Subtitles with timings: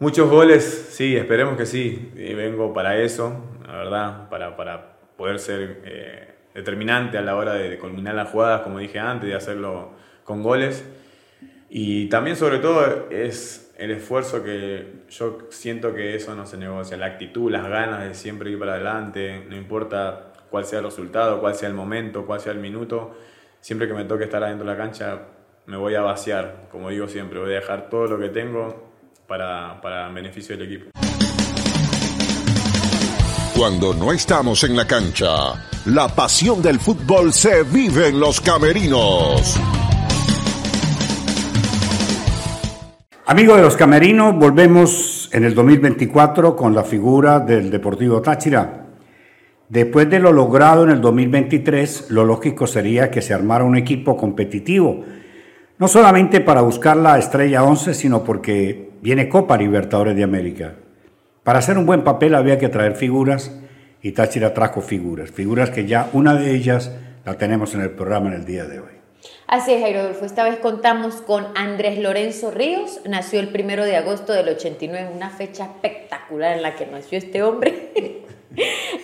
[0.00, 2.12] Muchos goles, sí, esperemos que sí.
[2.14, 7.54] Y vengo para eso, la verdad, para, para poder ser eh, determinante a la hora
[7.54, 9.90] de culminar las jugadas, como dije antes, de hacerlo
[10.22, 10.84] con goles.
[11.68, 16.96] Y también, sobre todo, es el esfuerzo que yo siento que eso no se negocia.
[16.96, 21.40] La actitud, las ganas de siempre ir para adelante, no importa cuál sea el resultado,
[21.40, 23.18] cuál sea el momento, cuál sea el minuto.
[23.60, 25.22] Siempre que me toque estar adentro de la cancha,
[25.66, 28.87] me voy a vaciar, como digo siempre, voy a dejar todo lo que tengo
[29.28, 30.90] para, para beneficio del equipo.
[33.54, 35.52] Cuando no estamos en la cancha,
[35.84, 39.60] la pasión del fútbol se vive en los camerinos.
[43.26, 48.86] Amigos de los camerinos, volvemos en el 2024 con la figura del Deportivo Táchira.
[49.68, 54.16] Después de lo logrado en el 2023, lo lógico sería que se armara un equipo
[54.16, 55.04] competitivo,
[55.76, 60.74] no solamente para buscar la estrella 11, sino porque viene Copa Libertadores de América.
[61.42, 63.52] Para hacer un buen papel había que traer figuras
[64.02, 66.92] y Táchira trajo figuras, figuras que ya una de ellas
[67.24, 68.98] la tenemos en el programa en el día de hoy.
[69.46, 73.00] Así es, Jairo Esta vez contamos con Andrés Lorenzo Ríos.
[73.06, 77.42] Nació el primero de agosto del 89, una fecha espectacular en la que nació este
[77.42, 77.90] hombre.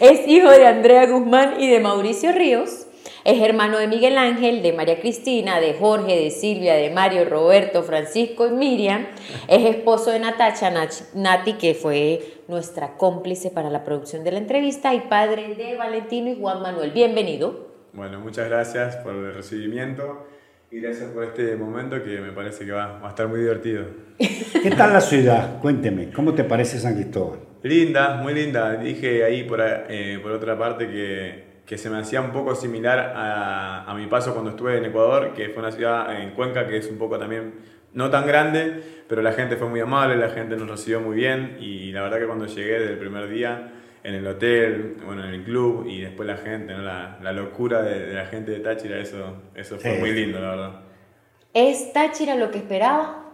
[0.01, 2.84] es hijo de Andrea Guzmán y de Mauricio Ríos.
[3.25, 7.83] Es hermano de Miguel Ángel, de María Cristina, de Jorge, de Silvia, de Mario, Roberto,
[7.83, 9.07] Francisco y Miriam.
[9.49, 10.71] Es esposo de Natacha
[11.15, 16.31] Nati, que fue nuestra cómplice para la producción de la entrevista, y padre de Valentino
[16.31, 16.91] y Juan Manuel.
[16.91, 17.69] Bienvenido.
[17.93, 20.27] Bueno, muchas gracias por el recibimiento
[20.71, 23.85] y gracias por este momento que me parece que va, a estar muy divertido.
[24.19, 25.61] ¿Qué tal la ciudad?
[25.61, 27.39] Cuénteme, ¿cómo te parece San Cristóbal?
[27.63, 28.77] Linda, muy linda.
[28.77, 32.99] Dije ahí por, eh, por otra parte que, que, se me hacía un poco similar
[32.99, 36.77] a, a, mi paso cuando estuve en Ecuador, que fue una ciudad en Cuenca que
[36.77, 37.55] es un poco también
[37.95, 41.57] no tan grande, pero la gente fue muy amable, la gente nos recibió muy bien
[41.61, 45.33] y la verdad que cuando llegué desde el primer día en el hotel, bueno, en
[45.33, 46.83] el club y después la gente, ¿no?
[46.83, 50.81] la, la locura de, la gente de Táchira, eso, eso fue muy lindo, la verdad.
[51.55, 53.33] ¿Es Táchira lo que esperaba?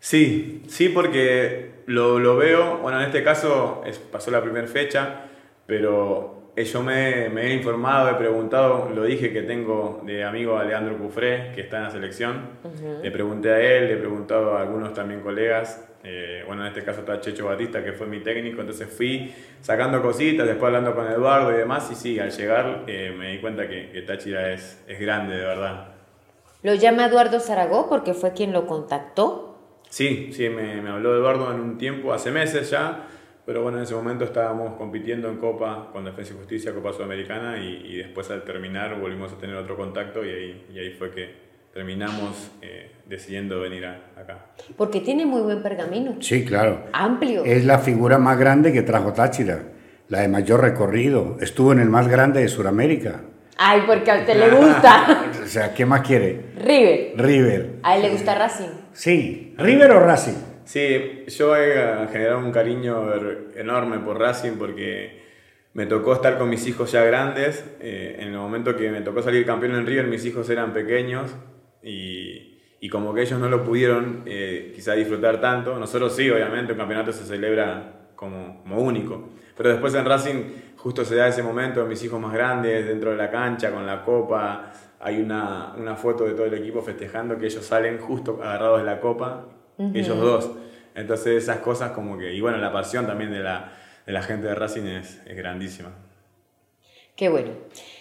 [0.00, 5.26] Sí, sí, porque lo, lo veo, bueno, en este caso es, pasó la primera fecha,
[5.66, 10.96] pero yo me, me, he informado, he preguntado, lo dije que tengo de amigo Alejandro
[10.96, 12.48] Cufré, que está en la selección.
[13.02, 15.86] Le pregunté a él, le he preguntado a algunos también colegas.
[16.02, 18.62] Eh, bueno, en este caso está Checho Batista, que fue mi técnico.
[18.62, 21.90] Entonces fui sacando cositas, después hablando con Eduardo y demás.
[21.90, 25.44] Y sí, al llegar eh, me di cuenta que, que Táchira es, es grande, de
[25.44, 25.88] verdad.
[26.62, 29.58] ¿Lo llama Eduardo Zaragoza porque fue quien lo contactó?
[29.90, 33.06] Sí, sí, me, me habló Eduardo en un tiempo, hace meses ya
[33.46, 37.58] pero bueno, en ese momento estábamos compitiendo en Copa con Defensa y Justicia, Copa Sudamericana,
[37.58, 41.46] y, después al terminar volvimos a tener otro contacto y ahí, y ahí fue que
[41.72, 44.46] terminamos eh, decidiendo venir acá.
[44.76, 46.16] Porque tiene muy buen pergamino.
[46.20, 46.86] Sí, claro.
[46.92, 47.44] Amplio.
[47.44, 49.62] Es la figura más grande que trajo Táchira,
[50.08, 51.36] la de mayor recorrido.
[51.40, 53.20] Estuvo en el más grande de Sudamérica.
[53.58, 55.30] Ay, porque a usted le gusta.
[55.44, 56.46] o sea, ¿qué más quiere?
[56.56, 57.12] River.
[57.16, 57.74] River.
[57.82, 58.70] A él le gusta Racing.
[58.92, 60.55] Sí, River o Racing.
[60.66, 63.12] Sí, yo he generado un cariño
[63.54, 65.22] enorme por Racing porque
[65.74, 67.64] me tocó estar con mis hijos ya grandes.
[67.78, 71.32] Eh, en el momento que me tocó salir campeón en River, mis hijos eran pequeños
[71.84, 75.78] y, y como que ellos no lo pudieron eh, quizá disfrutar tanto.
[75.78, 79.28] Nosotros sí, obviamente, un campeonato se celebra como, como único.
[79.56, 80.42] Pero después en Racing
[80.78, 84.02] justo se da ese momento, mis hijos más grandes dentro de la cancha con la
[84.02, 84.72] copa.
[84.98, 88.84] Hay una, una foto de todo el equipo festejando que ellos salen justo agarrados de
[88.84, 89.46] la copa
[89.78, 90.50] ellos dos.
[90.94, 93.72] Entonces esas cosas como que, y bueno, la pasión también de la,
[94.06, 95.90] de la gente de Racing es, es, grandísima.
[97.14, 97.50] Qué bueno.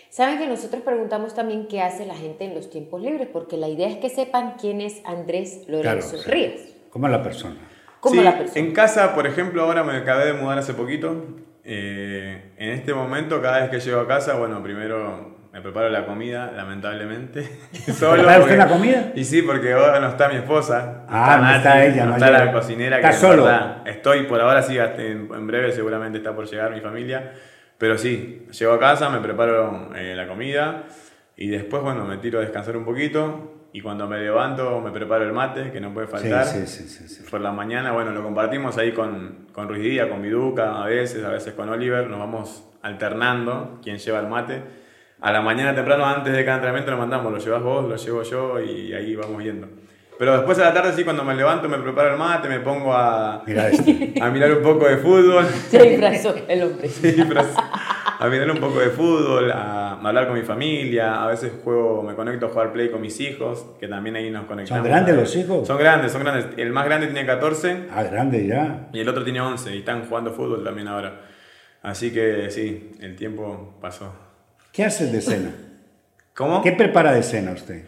[0.09, 3.67] Saben que nosotros preguntamos también qué hace la gente en los tiempos libres, porque la
[3.67, 6.61] idea es que sepan quién es Andrés Lorenzo Ríos.
[6.89, 7.57] ¿Cómo es la persona?
[7.99, 8.65] ¿Cómo la persona?
[8.65, 11.25] En casa, por ejemplo, ahora me acabé de mudar hace poquito.
[11.65, 16.05] Eh, en este momento, cada vez que llego a casa, bueno, primero me preparo la
[16.05, 17.59] comida, lamentablemente.
[17.93, 19.11] Solo ¿Prepara usted la comida?
[19.15, 21.05] Y sí, porque ahora no está mi esposa.
[21.07, 22.05] Ah, no está ella.
[22.05, 22.97] No, está la cocinera.
[22.97, 23.49] Está solo.
[23.85, 27.31] estoy, por ahora sí, en, breve seguramente está por llegar mi familia.
[27.77, 30.83] Pero sí, llego a casa, me preparo eh, la comida
[31.37, 33.69] y después, bueno, me tiro a descansar un poquito.
[33.71, 36.45] Y cuando me levanto, me preparo el mate, que no puede faltar.
[36.45, 40.09] Sí, sí, sí, sí, Por la mañana, bueno, lo compartimos ahí con, con Ruiz Díaz,
[40.09, 42.09] con Viduca, a veces, a veces con Oliver.
[42.09, 44.83] Nos vamos alternando quién lleva el mate
[45.25, 48.21] a la mañana temprano, antes de cada entrenamiento, lo mandamos, lo llevas vos, lo llevo
[48.21, 49.67] yo y ahí vamos yendo.
[50.19, 52.93] Pero después a la tarde sí, cuando me levanto, me preparo el mate, me pongo
[52.93, 53.37] a,
[54.21, 55.45] a mirar un poco de fútbol.
[55.69, 56.87] Se disfrazó el hombre.
[56.89, 57.15] Se
[58.17, 62.13] a mirar un poco de fútbol, a hablar con mi familia, a veces juego, me
[62.13, 64.83] conecto a jugar play con mis hijos, que también ahí nos conectamos.
[64.83, 65.67] ¿Son grandes los hijos?
[65.67, 66.47] Son grandes, son grandes.
[66.55, 68.87] El más grande tiene 14 Ah, grande ya.
[68.93, 71.23] y el otro tiene 11 y están jugando fútbol también ahora.
[71.81, 74.13] Así que sí, el tiempo pasó.
[74.75, 75.51] ¿Qué haces de cena?
[76.35, 76.61] ¿Cómo?
[76.61, 77.83] ¿Qué prepara de cena usted?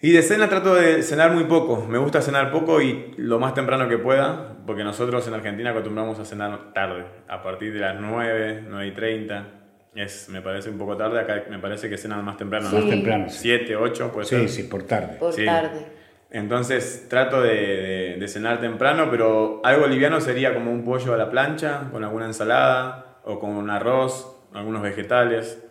[0.00, 1.86] Y de cena trato de cenar muy poco.
[1.88, 6.18] Me gusta cenar poco y lo más temprano que pueda, porque nosotros en Argentina acostumbramos
[6.18, 9.46] a cenar tarde, a partir de las 9, 9 y 30.
[9.94, 12.74] Es, me parece un poco tarde, acá me parece que cenan más temprano, Sí.
[12.74, 12.80] ¿no?
[12.82, 13.28] Más temprano.
[13.28, 14.48] Sí, 7, 8, puede sí, ser.
[14.48, 15.16] sí, por tarde.
[15.20, 15.44] Por Sí.
[15.44, 15.86] tarde.
[16.30, 21.16] Entonces trato de, de- de cenar temprano, pero algo liviano sería como un pollo a
[21.18, 25.62] la plancha, con alguna ensalada, o con un arroz, algunos vegetales.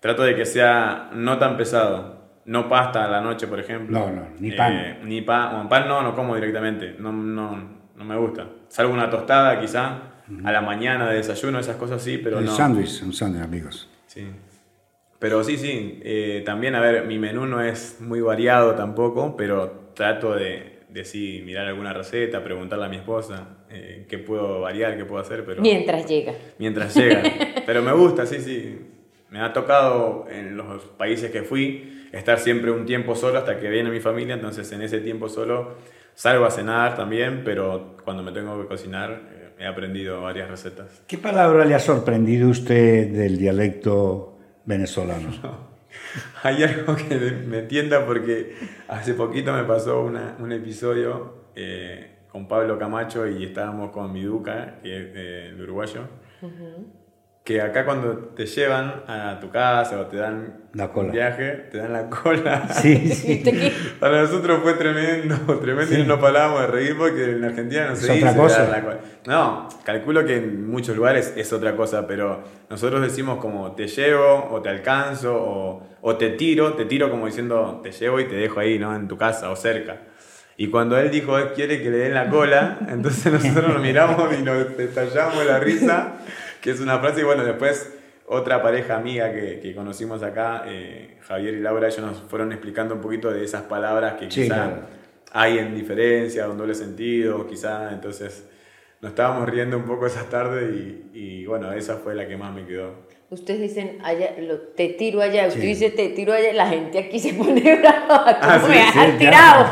[0.00, 2.18] Trato de que sea no tan pesado.
[2.44, 3.98] No pasta a la noche, por ejemplo.
[3.98, 5.00] No, no, ni pan.
[5.04, 5.50] ni pan.
[5.52, 6.96] Bueno, pan no, no como directamente.
[6.98, 8.46] No, no, no me gusta.
[8.68, 9.98] Salvo una tostada quizá,
[10.44, 12.52] a la mañana de desayuno, esas cosas sí, pero un no.
[12.56, 13.88] sándwich, un sándwich, amigos.
[14.06, 14.26] Sí.
[15.18, 16.00] Pero sí, sí.
[16.04, 21.04] eh, también, a ver, mi menú no es muy variado tampoco, pero trato de, de
[21.04, 25.44] sí mirar alguna receta, preguntarle a mi esposa eh, qué puedo variar, qué puedo hacer,
[25.44, 26.32] pero Mientras llega.
[26.58, 27.22] mientras llega.
[27.66, 28.78] pero me gusta, sí, sí.
[29.30, 33.68] Me ha tocado en los países que fui estar siempre un tiempo solo hasta que
[33.68, 35.74] viene mi familia, entonces en ese tiempo solo
[36.14, 41.02] salgo a cenar también, pero cuando me tengo que cocinar eh, he aprendido varias recetas.
[41.06, 45.28] ¿Qué palabra le ha sorprendido usted del dialecto venezolano?
[46.42, 47.16] Hay algo que
[47.46, 48.54] me tienta porque
[48.88, 54.76] hace poquito me pasó una- un episodio eh, con Pablo Camacho y estábamos con Miduca,
[54.82, 56.02] que es eh, el uruguayo,
[57.48, 61.06] que acá cuando te llevan a tu casa o te dan La cola.
[61.06, 62.68] un viaje, te dan la cola.
[62.74, 63.42] Sí, sí.
[63.98, 67.94] Para nosotros fue tremendo, tremendo y no nos parábamos de reír porque en Argentina no
[67.94, 68.98] Es se otra dice la cola.
[69.24, 74.50] No, calculo que en muchos lugares es otra cosa, pero nosotros decimos como te llevo
[74.52, 78.36] o te alcanzo o, o te tiro, te tiro como diciendo te llevo y te
[78.36, 78.94] dejo ahí, ¿no?
[78.94, 79.96] En tu casa o cerca.
[80.60, 84.28] Y cuando él dijo él quiere que le den la cola, entonces nosotros nos miramos
[84.38, 86.14] y nos estallamos de la risa,
[86.68, 87.90] que es una frase y bueno, después
[88.26, 92.94] otra pareja amiga que, que conocimos acá, eh, Javier y Laura, ellos nos fueron explicando
[92.94, 94.76] un poquito de esas palabras que Sí, quizá claro.
[95.32, 98.46] hay en diferencia, un doble sentido, quizá, entonces
[99.00, 102.52] nos estábamos riendo un poco esa tarde y, y, bueno, esa fue la que más
[102.54, 103.08] me quedó.
[103.30, 105.66] Ustedes dicen, allá, lo, te tiro allá, usted Sí.
[105.68, 108.92] dice, te tiro allá, la gente aquí se pone brava, ¿cómo Ah, sí, me has
[108.92, 109.18] sí, ya.
[109.18, 109.64] tirado?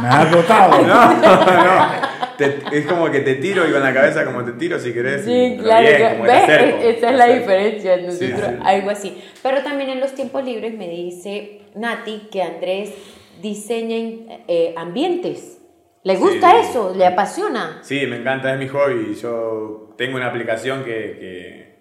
[0.00, 0.82] Me ha agotado.
[0.86, 4.78] No, no, te- es como que te tiro y con la cabeza como te tiro
[4.78, 5.24] si querés.
[5.24, 6.42] Sí, claro, bien, como ¿Ves?
[6.42, 8.62] acerco, Esa es la diferencia, Sí, nosotros, sí.
[8.64, 9.22] algo así.
[9.42, 12.92] Pero también en los tiempos libres me dice Nati que Andrés
[13.40, 15.58] diseña eh, ambientes.
[16.04, 16.68] ¿Le gusta Sí.
[16.70, 16.94] eso?
[16.96, 17.78] ¿Le apasiona?
[17.82, 19.14] Sí, me encanta, es mi hobby.
[19.20, 21.78] Yo tengo una aplicación que, que,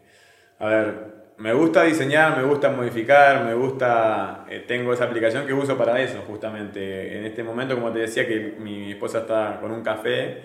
[0.59, 1.10] a ver,
[1.41, 5.99] me gusta diseñar, me gusta modificar, me gusta, eh, tengo esa aplicación que uso para
[5.99, 7.17] eso, justamente.
[7.17, 10.43] En este momento, como te decía, que mi esposa está con un café,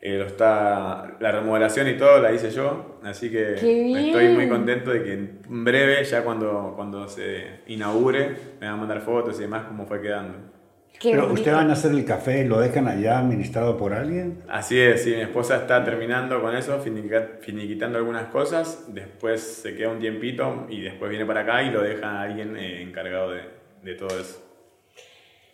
[0.00, 4.48] eh, lo está, la remodelación y todo la hice yo, así que ¡Qué estoy muy
[4.48, 9.36] contento de que en breve, ya cuando, cuando se inaugure, me van a mandar fotos
[9.38, 10.55] y demás cómo fue quedando.
[10.98, 11.34] Qué Pero bonito.
[11.34, 14.42] usted van a hacer el café, lo dejan allá administrado por alguien.
[14.48, 19.90] Así es, sí, mi esposa está terminando con eso, finiquitando algunas cosas, después se queda
[19.90, 23.42] un tiempito y después viene para acá y lo deja a alguien eh, encargado de,
[23.82, 24.42] de todo eso.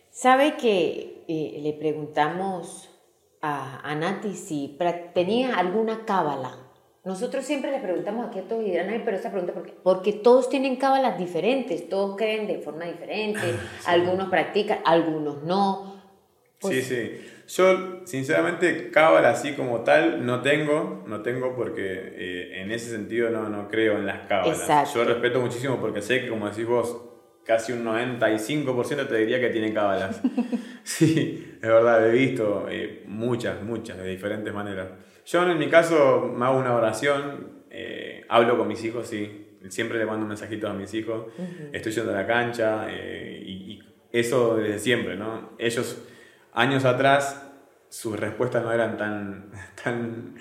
[0.09, 2.89] ¿Sabe que eh, le preguntamos
[3.41, 4.77] a, a Nati si
[5.13, 6.62] tenía alguna cábala?
[7.05, 9.73] Nosotros siempre le preguntamos aquí a todos y dirán, "Ay, pero esa pregunta, ¿por qué?
[9.83, 13.55] Porque todos tienen cábalas diferentes, todos creen de forma diferente,
[13.85, 16.01] algunos practican, algunos no.
[16.59, 17.21] Pues- sí, sí.
[17.45, 23.29] Yo, sinceramente, cábala así como tal no tengo, no tengo porque eh, en ese sentido
[23.29, 24.61] no, no creo en las cábalas.
[24.61, 24.91] Exacto.
[24.95, 27.01] Yo respeto muchísimo porque sé que, como decís vos,
[27.43, 30.21] casi un 95% te diría que tienen cábalas.
[30.83, 34.87] sí, es verdad, he visto eh, muchas, muchas, de diferentes maneras.
[35.25, 39.97] Yo en mi caso me hago una oración, eh, hablo con mis hijos, sí, siempre
[39.97, 41.27] le mando mensajitos a mis hijos,
[41.71, 45.51] estoy yendo a la cancha eh, y, y eso desde siempre, ¿no?
[45.57, 46.05] Ellos
[46.53, 47.49] años atrás
[47.89, 49.51] sus respuestas no eran tan,
[49.83, 50.35] tan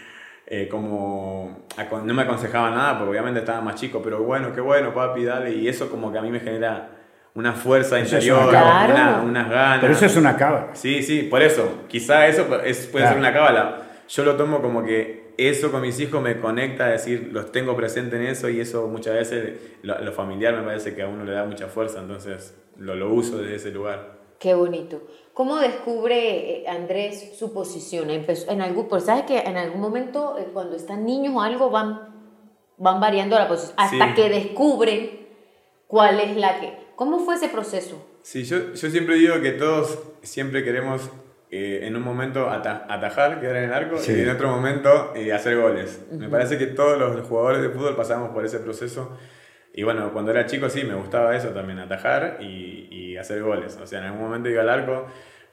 [0.46, 1.66] eh, como,
[2.04, 5.52] no me aconsejaban nada porque obviamente estaba más chico, pero bueno, qué bueno, papi, dale,
[5.52, 6.90] y eso como que a mí me genera
[7.34, 9.80] una fuerza Eso interior, una unas ganas.
[9.80, 10.74] Pero eso es una cábala.
[10.74, 11.84] Sí, sí, por eso.
[11.88, 13.08] Quizá eso es- puede Claro.
[13.14, 13.82] ser una cábala.
[14.08, 17.74] Yo lo tomo como que eso con mis hijos me conecta a decir, los tengo
[17.76, 21.24] presente en eso y eso muchas veces, lo, lo familiar me parece que a uno
[21.24, 24.20] le da mucha fuerza, entonces lo, lo uso desde ese lugar.
[24.38, 25.00] Qué bonito.
[25.34, 28.10] ¿Cómo descubre eh, Andrés su posición?
[28.10, 31.70] Empezó, en algún, pues sabes que en algún momento eh, cuando están niños o algo
[31.70, 32.10] van
[32.78, 34.14] van variando la posición hasta Sí.
[34.14, 35.10] que descubren
[35.86, 36.72] cuál es la que.
[36.96, 38.04] ¿Cómo fue ese proceso?
[38.22, 41.02] Sí, yo, yo siempre digo que todos siempre queremos
[41.54, 44.12] eh, en un momento ata- atajar, quedar en el arco, Sí.
[44.12, 46.04] y en otro momento eh, hacer goles.
[46.10, 49.16] Me parece que todos los jugadores de fútbol pasamos por ese proceso.
[49.74, 53.78] Y bueno, cuando era chico sí, me gustaba eso también, atajar y, y hacer goles.
[53.82, 55.06] O sea, en algún momento iba al arco,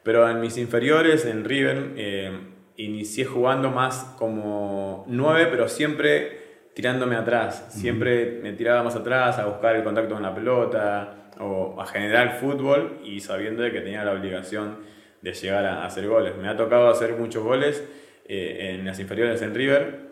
[0.03, 2.32] pero en mis inferiores, en River, eh,
[2.77, 6.39] inicié jugando más como 9, pero siempre
[6.74, 7.65] tirándome atrás.
[7.72, 12.39] Siempre me tiraba más atrás a buscar el contacto con la pelota o a generar
[12.39, 14.77] fútbol y sabiendo de que tenía la obligación
[15.22, 16.36] de llegar a hacer goles.
[16.38, 17.84] Me ha tocado hacer muchos goles
[18.28, 20.10] eh, en las inferiores en River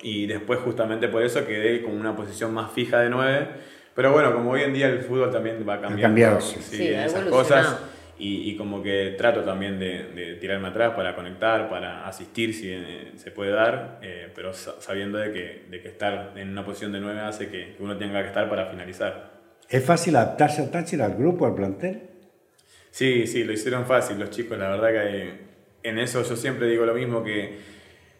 [0.00, 3.48] y después justamente por eso quedé con una posición más fija de 9.
[3.94, 6.60] Pero bueno, como hoy en día el fútbol también va cambiando cambiado, sí.
[6.62, 7.66] Sí, en esas cosas
[8.18, 12.68] y, y como que trato también de, de tirarme atrás para conectar, para asistir si
[12.70, 16.64] eh, se puede dar, eh, pero sa- sabiendo de que, de que estar en una
[16.64, 19.32] posición de 9 hace que, que uno tenga que estar para finalizar.
[19.68, 22.00] ¿Es fácil adaptarse al Táchira, al grupo, al plantel?
[22.92, 25.30] Sí, sí, lo hicieron fácil los chicos, la verdad que
[25.82, 27.58] en eso yo siempre digo lo mismo, que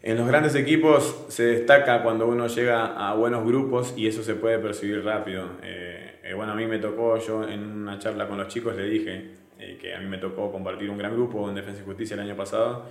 [0.00, 4.34] en los grandes equipos se destaca cuando uno llega a buenos grupos y eso se
[4.34, 5.46] puede percibir rápido.
[5.62, 8.84] Eh, eh, bueno, a mí me tocó, yo en una charla con los chicos le
[8.84, 12.14] dije eh, que a mí me tocó compartir un gran grupo en Defensa y Justicia
[12.14, 12.86] el año pasado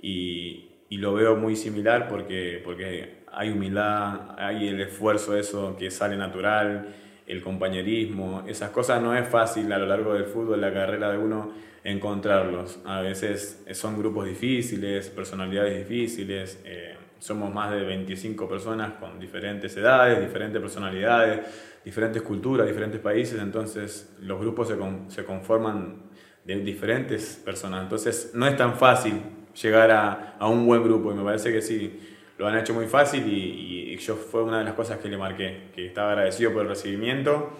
[0.00, 5.90] y, y lo veo muy similar porque, porque hay humildad, hay el esfuerzo eso que
[5.90, 6.94] sale natural,
[7.28, 11.18] el compañerismo, esas cosas no es fácil a lo largo del fútbol, la carrera de
[11.18, 11.52] uno
[11.84, 12.80] encontrarlos.
[12.84, 19.76] A veces son grupos difíciles, personalidades difíciles, eh, somos más de 25 personas con diferentes
[19.76, 21.40] edades, diferentes personalidades,
[21.84, 26.02] diferentes culturas, diferentes países, entonces los grupos se, con- se conforman
[26.44, 29.20] de diferentes personas, entonces no es tan fácil
[29.60, 31.98] llegar a, a un buen grupo y me parece que sí,
[32.38, 35.16] lo han hecho muy fácil y, y yo fue una de las cosas que le
[35.18, 37.50] marqué, que estaba agradecido por el recibimiento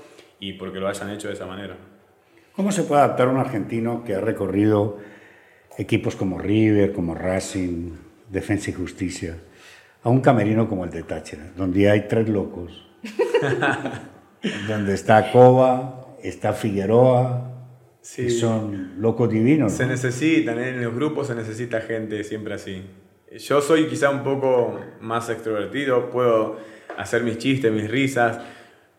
[0.41, 1.77] y porque lo hayan hecho de esa manera.
[2.55, 4.99] ¿Cómo se puede adaptar un argentino que ha recorrido
[5.77, 7.93] equipos como River, como Racing,
[8.31, 9.37] Defensa y Justicia,
[10.03, 12.89] a un camerino como el de Táchira, donde hay tres locos?
[14.69, 17.45] donde está Cova, está Figueroa,
[18.01, 18.23] Sí.
[18.23, 19.73] y son locos divinos.
[19.73, 19.91] Se ¿no?
[19.91, 22.83] necesitan, en los grupos se necesita gente siempre así.
[23.37, 26.57] Yo soy quizá un poco más extrovertido, puedo
[26.97, 28.41] hacer mis chistes, mis risas,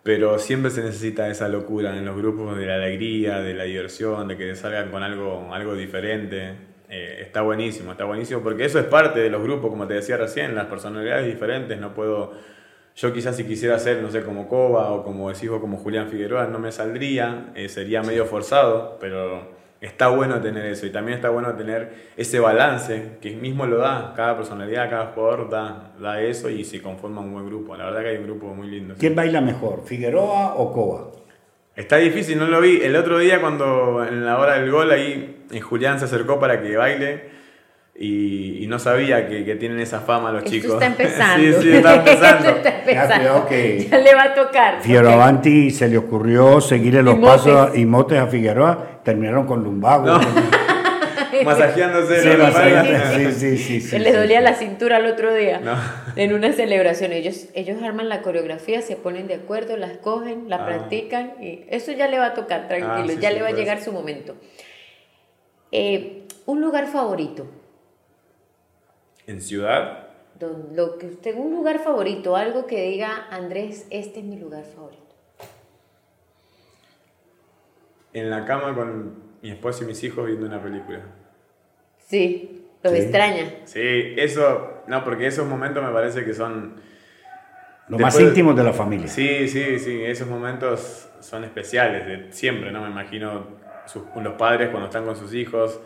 [0.04, 4.28] pero siempre se necesita esa locura en los grupos de la alegría, de la diversión,
[4.28, 6.54] de que salgan con algo, algo diferente.
[6.90, 10.18] Eh, está buenísimo, está buenísimo porque eso es parte de los grupos, como te decía
[10.18, 12.34] recién, las personalidades diferentes, no puedo...
[12.96, 16.10] Yo quizás si quisiera ser, no sé, como Coba o como decís vos, como Julián
[16.10, 21.18] Figueroa, no me saldría, eh, sería medio forzado, pero está bueno tener eso y también
[21.18, 26.22] está bueno tener ese balance que mismo lo da, cada personalidad, cada jugador da, da
[26.22, 27.76] eso y se conforma un buen grupo.
[27.76, 28.96] La verdad que hay un grupo muy lindo.
[28.96, 29.00] sí.
[29.00, 31.12] ¿Quién baila mejor, Figueroa o Cova?
[31.76, 32.82] Está difícil, no lo vi.
[32.82, 36.62] El otro día cuando en la hora del gol ahí eh, Julián se acercó para
[36.62, 37.39] que baile
[38.02, 40.74] y, y no sabía que, que tienen esa fama los Esto chicos.
[40.74, 41.44] está empezando.
[41.44, 42.48] sí, sí, está empezando.
[42.50, 43.14] Esto está empezando.
[43.16, 44.82] cuidado que- Ya le va a tocar.
[44.82, 47.42] Fioravanti se le ocurrió seguirle los Y motes.
[47.54, 50.06] pasos y motes a Figueroa, terminaron con lumbago.
[50.06, 50.20] No.
[51.46, 54.44] Masajeándose Sí, la sí, sí, sí, sí, sí, Se les sí, dolía sí.
[54.46, 55.60] la cintura el otro día.
[55.60, 55.74] No.
[56.16, 57.12] En una celebración.
[57.14, 60.66] Ellos, ellos arman la coreografía, se ponen de acuerdo, la escogen, la Ah.
[60.66, 63.48] practican y eso ya le va a tocar, tranquilo, Ah, sí, ya sí, le va
[63.48, 64.36] a puede llegar su momento.
[65.72, 67.46] Eh, un lugar favorito.
[69.30, 70.08] En ciudad,
[70.40, 74.64] don- lo que usted, un lugar favorito, algo que diga Andrés, este es mi lugar
[74.64, 75.04] favorito.
[78.12, 81.00] en la cama con mi esposa y mis hijos viendo una película.
[82.00, 83.00] Sí, los Sí.
[83.02, 83.44] extraña.
[83.66, 86.82] Sí, eso, no, porque esos momentos me parece que son...
[87.88, 89.08] Lo más Después- íntimo de la familia.
[89.08, 92.82] Sí, sí, sí, esos momentos son especiales, de siempre, ¿no?
[92.82, 93.46] Me imagino
[93.86, 95.80] sus- los padres cuando están con sus hijos,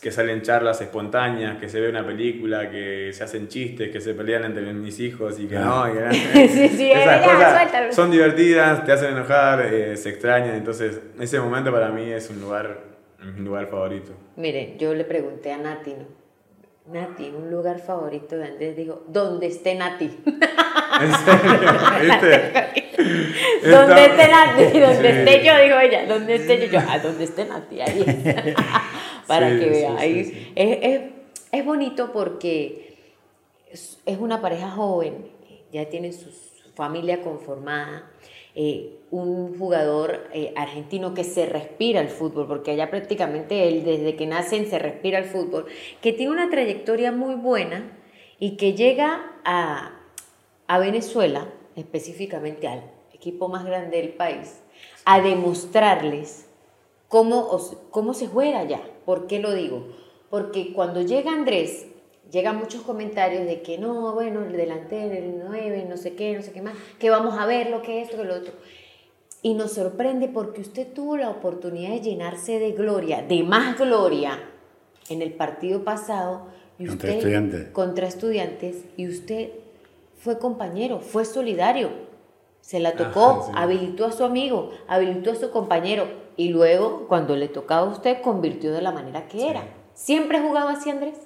[0.00, 4.14] que salen charlas espontáneas, que se ve una película, que se hacen chistes, que se
[4.14, 7.92] pelean entre mis hijos y que no, y que- Sí, sí, esas ya, cosas suéltalo.
[7.92, 12.40] son divertidas, te hacen enojar, eh, se extrañan, entonces ese momento para mí es un
[12.40, 12.80] lugar,
[13.22, 14.12] mi lugar favorito.
[14.36, 16.22] Mire, yo le pregunté a Nati, ¿no?
[16.92, 20.06] Nati, un lugar favorito de Andrés, dijo, donde esté Nati.
[20.26, 21.70] ¿En serio?
[22.02, 22.52] ¿Viste?
[23.70, 25.18] donde esté Nati, donde Sí.
[25.18, 28.04] esté yo, dijo ella, donde esté yo, yo, ah, donde esté Nati, ahí.
[29.32, 30.52] Para Sí, que vea, sí, ahí sí.
[30.54, 31.00] Es, es,
[31.52, 32.96] es bonito porque
[33.70, 35.30] es, es una pareja joven,
[35.72, 38.10] ya tienen su, su familia conformada,
[38.54, 44.14] eh, un jugador eh, argentino que se respira el fútbol, porque allá prácticamente él desde
[44.16, 45.66] que nacen se respira el fútbol,
[46.02, 47.90] que tiene una trayectoria muy buena
[48.38, 49.98] y que llega a,
[50.66, 52.82] a Venezuela, específicamente al
[53.14, 54.60] equipo más grande del país,
[55.06, 56.48] a demostrarles
[57.12, 58.80] cómo, cómo se juega allá.
[59.04, 59.86] ¿Por qué lo digo?
[60.30, 61.86] Porque cuando llega Andrés,
[62.30, 66.40] llegan muchos comentarios de que no, bueno, el delantero, el 9, no sé qué, no
[66.40, 68.54] sé qué más, que vamos a ver lo que es esto, que lo otro.
[69.42, 74.38] Y nos sorprende porque usted tuvo la oportunidad de llenarse de gloria, de más gloria,
[75.10, 76.46] en el partido pasado.
[76.78, 77.68] Y contra usted, estudiantes.
[77.72, 78.84] Contra estudiantes.
[78.96, 79.50] Y usted
[80.16, 81.90] fue compañero, fue solidario.
[82.62, 86.21] Se la tocó, habilitó a su amigo, habilitó a su compañero.
[86.36, 89.62] Y luego, cuando le tocaba a usted, convirtió de la manera que era.
[89.94, 91.20] ¿Siempre jugaba así, Andrés?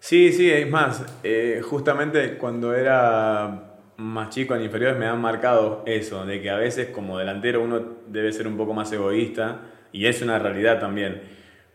[0.00, 5.82] Sí, sí, es más, eh, justamente cuando era más chico en inferiores me han marcado
[5.84, 10.06] eso, de que a veces como delantero uno debe ser un poco más egoísta y
[10.06, 11.22] es una realidad también.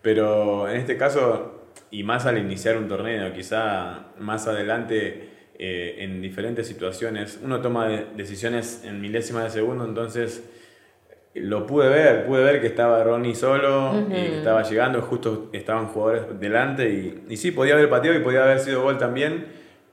[0.02, 6.22] Pero en este caso, y más al iniciar un torneo, quizá más adelante eh, en
[6.22, 10.50] diferentes situaciones, uno toma decisiones en milésimas de segundo, entonces
[11.36, 15.88] lo pude ver, pude ver que estaba Ronnie solo, y que estaba llegando, justo estaban
[15.88, 19.46] jugadores delante y, y sí, podía haber pateado y podía haber sido gol también,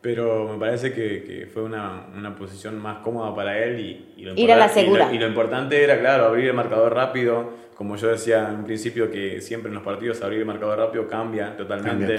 [0.02, 3.80] pero me parece que, que fue una, una, posición más cómoda para él
[4.16, 5.10] y, lo, Ir a la segura.
[5.12, 9.40] Y lo, importante era, claro, abrir el marcador rápido, como yo decía en principio que
[9.40, 12.18] siempre en los partidos abrir el marcador rápido cambia totalmente.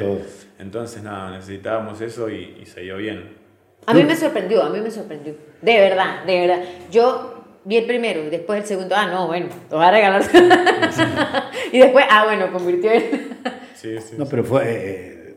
[0.60, 3.42] Entonces, nada, necesitábamos eso y, y se dio bien.
[3.86, 5.34] A mí me sorprendió, a mí me sorprendió.
[5.62, 6.64] De verdad, de verdad.
[6.92, 10.24] Yo vi el primero y después el segundo, ah, no, bueno, te voy a regalar.
[11.72, 13.02] y después, ah, bueno, convirtió en...
[13.76, 14.64] sí, sí, no, pero fue...
[14.66, 15.36] Eh,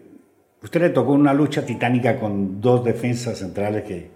[0.62, 4.08] usted le tocó una lucha titánica con dos defensas centrales que,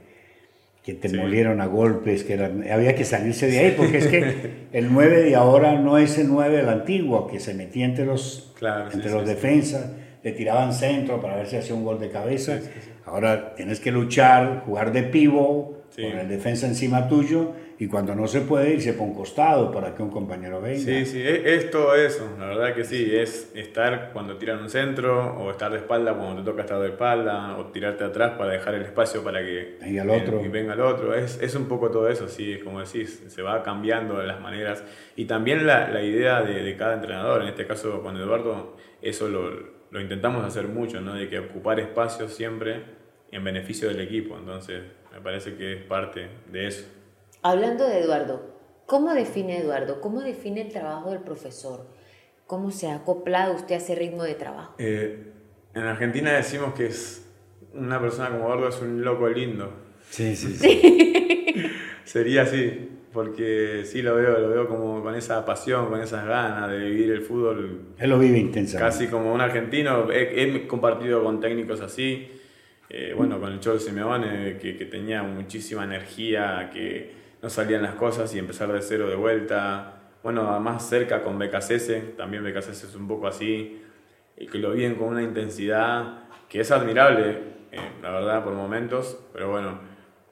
[0.82, 2.34] que te molieron a golpes, que
[2.72, 6.28] había que salirse de ahí, porque es que el 9 de ahora no es el
[6.28, 8.54] 9 del antiguo, que se metía entre los,
[8.92, 9.90] entre los defensas,
[10.22, 12.58] le tiraban centro para ver si hacía un gol de cabeza.
[13.04, 18.26] Ahora tienes que luchar, jugar de pivo, con el defensa encima tuyo y cuando no
[18.26, 20.78] se puede irse por un costado para que un compañero venga.
[20.78, 25.36] Sí, sí, es, todo eso, la verdad que sí, es estar cuando tiran un centro
[25.36, 28.74] o estar de espalda cuando te toca estar de espalda o tirarte atrás para dejar
[28.74, 30.44] el espacio para que venga el otro.
[30.44, 33.62] Y venga el otro, es, es, un poco todo eso, sí, como decís, se va
[33.62, 34.82] cambiando las maneras
[35.16, 39.28] y también la, la idea de, de, cada entrenador, en este caso con Eduardo, eso
[39.28, 39.50] lo,
[39.90, 41.14] lo intentamos hacer mucho, ¿no?
[41.14, 42.97] de que ocupar espacio siempre
[43.30, 46.86] en beneficio del equipo, entonces me parece que es parte de eso.
[47.42, 48.42] Hablando de Eduardo,
[48.86, 50.00] ¿cómo define Eduardo?
[50.00, 51.86] ¿Cómo define el trabajo del profesor?
[52.46, 54.74] ¿Cómo se ha acoplado usted a ese ritmo de trabajo?
[54.78, 55.32] Eh,
[55.74, 57.26] en Argentina decimos que es
[57.74, 59.70] una persona como Eduardo es un loco lindo.
[60.10, 61.70] Sí, sí, sí.
[62.04, 66.70] Sería así, porque sí lo veo, lo veo como con esa pasión, con esas ganas
[66.70, 67.80] de vivir el fútbol.
[67.98, 68.78] Él lo vive intensamente.
[68.78, 70.10] Casi como un argentino.
[70.10, 72.28] He, compartido con técnicos así,
[72.90, 77.94] eh, bueno, con el Cholo Simeone, que, que tenía muchísima energía, que no salían las
[77.94, 79.94] cosas y empezar de cero de vuelta.
[80.22, 83.82] Bueno, más cerca con BKCS, también BKCS es un poco así,
[84.36, 87.38] y que lo viven con una intensidad que es admirable,
[87.70, 89.80] eh, la verdad, por momentos, pero bueno,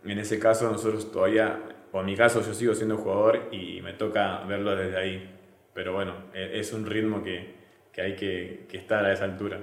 [0.04, 1.60] en ese caso nosotros todavía,
[1.92, 5.30] o en mi caso yo sigo siendo jugador y me toca verlo desde ahí,
[5.74, 7.54] pero bueno, e, es un ritmo que,
[7.92, 9.60] que hay que, que estar a esa altura.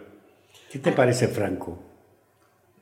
[0.71, 1.92] ¿Qué te parece Franco?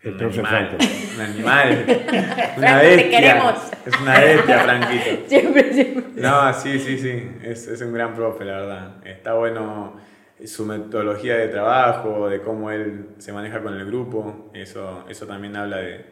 [0.03, 0.77] El un animal,
[1.15, 1.85] Un animal.
[2.57, 3.53] Una bestia.
[3.85, 5.23] Es una bestia, Franquito.
[5.27, 6.21] Siempre, siempre.
[6.21, 7.31] No, sí, sí, sí.
[7.43, 9.07] Es, es un gran profe, la verdad.
[9.07, 9.99] Está bueno
[10.43, 14.49] su metodología de trabajo, de cómo él se maneja con el grupo.
[14.53, 16.05] Eso, eso también habla de,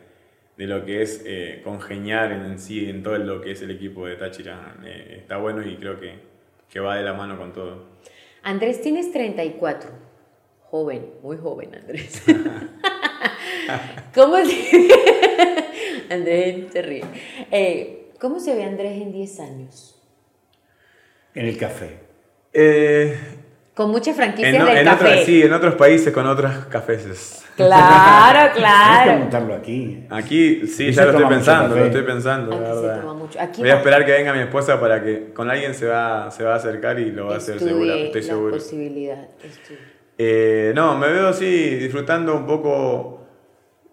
[0.55, 4.05] de lo que es eh, congeniar en, sí, en todo lo que es el equipo
[4.05, 4.75] de Táchira.
[4.85, 6.13] Eh, está bueno y creo que,
[6.69, 7.85] que va de la mano con todo.
[8.43, 9.89] Andrés, tienes 34.
[10.69, 12.23] Joven, muy joven, Andrés.
[14.13, 14.87] ¿Cómo se...
[16.13, 17.03] Andrés se ríe.
[17.51, 19.95] Eh, ¿Cómo se ve Andrés en 10 años?
[21.35, 21.99] En el café.
[22.51, 23.17] Eh,
[23.79, 25.23] con mucha franquicia en, del café.
[25.23, 27.45] sí, en otros países con otras cafés.
[27.55, 29.03] Claro, claro.
[29.03, 30.05] Tienes que montarlo aquí.
[30.09, 32.55] Aquí, sí, ya lo estoy pensando, lo estoy pensando.
[32.55, 33.39] Aquí se toma mucho.
[33.57, 36.53] Voy a esperar que venga mi esposa para que con alguien se va, se va
[36.53, 38.53] a acercar y lo va a hacer seguro, estoy seguro.
[38.55, 39.29] posibilidad.
[40.17, 43.18] Eh, no, me veo así disfrutando un poco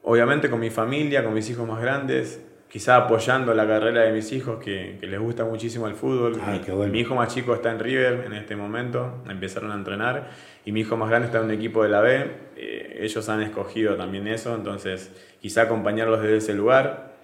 [0.06, 4.30] obviamente con mi familia, con mis hijos más grandes, quizá apoyando la carrera de mis
[4.30, 6.40] hijos que, les gusta muchísimo el fútbol.
[6.40, 10.30] Ah, mi, hijo más chico está en River en este momento, empezaron a entrenar,
[10.64, 12.24] y mi hijo más grande está en un equipo de la B,
[12.56, 17.16] eh, ellos han escogido también eso, entonces quizá acompañarlos desde ese lugar.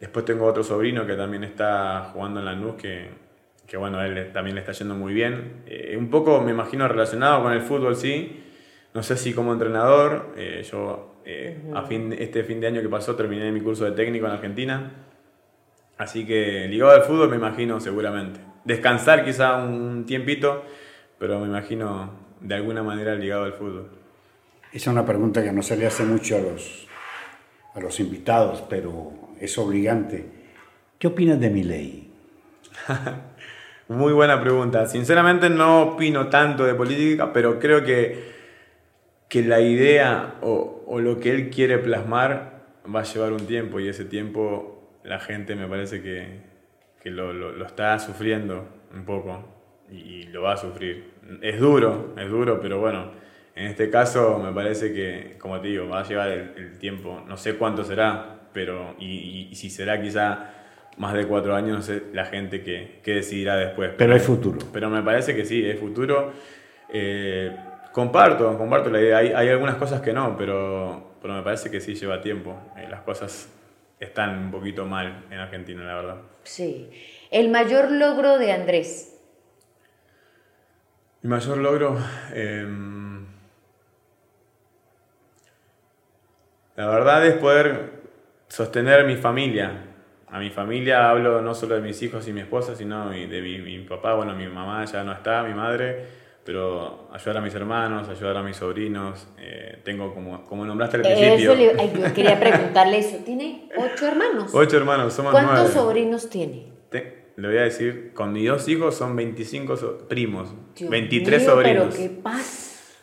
[0.00, 3.10] Después tengo otro sobrino que también está jugando en la NUS, que,
[3.64, 5.62] que bueno, él también le está yendo muy bien.
[5.66, 8.44] Eh, un poco me imagino relacionado con el fútbol, sí.
[8.98, 12.88] No sé si como entrenador, eh, yo Eh, a fin, este fin de año que
[12.88, 14.90] pasó terminé mi curso de técnico en Argentina.
[15.98, 18.40] Así que ligado al fútbol me imagino seguramente.
[18.64, 20.64] Descansar quizá un tiempito,
[21.16, 23.88] pero me imagino de alguna manera ligado al fútbol.
[24.72, 26.88] Esa es una pregunta que no se le hace mucho a los,
[27.74, 30.26] a los invitados, pero es obligante.
[30.98, 32.10] ¿Qué opinas de mi ley?
[33.88, 34.86] Muy buena pregunta.
[34.86, 38.37] Sinceramente no opino tanto de política, pero creo que,
[39.28, 42.62] que la idea o, o lo que él quiere plasmar
[42.94, 46.40] va a llevar un tiempo y ese tiempo la gente me parece que,
[47.00, 49.44] que lo, lo, lo, está sufriendo un poco
[49.90, 51.12] y lo va a sufrir.
[51.42, 53.12] Es duro, es duro, pero bueno,
[53.54, 57.22] en este caso me parece que, como te digo, va a llevar el, el tiempo.
[57.26, 60.50] No sé cuánto será, pero y, y, si será quizá
[60.96, 63.92] más de cuatro años, no sé la gente que, que decidirá después.
[63.96, 64.58] Pero hay futuro.
[64.72, 66.32] Pero me parece que sí, es futuro.
[66.90, 67.54] Eh,
[67.98, 69.18] comparto, comparto la idea.
[69.18, 72.56] Hay, hay, algunas cosas que no, pero, pero me parece que sí lleva tiempo.
[72.76, 73.52] Eh, las cosas
[73.98, 76.16] están un poquito mal en Argentina, la verdad.
[76.44, 76.88] Sí.
[77.32, 79.18] El mayor logro de Andrés.
[81.22, 81.98] Mi mayor logro.
[82.32, 82.64] Eh,
[86.76, 87.94] la verdad es poder
[88.46, 89.86] sostener mi familia.
[90.28, 93.58] A mi familia hablo no solo de mis hijos y mi esposa, sino de mi,
[93.58, 94.14] mi, papá.
[94.14, 96.06] Bueno, mi mamá ya no está, mi madre,
[96.48, 99.28] pero ayudar a mis hermanos, ayudar a mis sobrinos.
[99.36, 101.54] Eh, tengo, como, como nombraste al principio.
[101.54, 103.18] Le, ay, yo quería preguntarle eso.
[103.18, 104.54] ¿Tiene ocho hermanos?
[104.54, 105.70] Ocho hermanos, somos ¿Cuántos nueve.
[105.74, 106.72] sobrinos tiene?
[106.88, 111.42] Te, le voy a decir, con mis dos hijos son 25 so primos, Dios 23
[111.42, 111.94] mío, sobrinos.
[111.94, 112.94] Pero qué paz.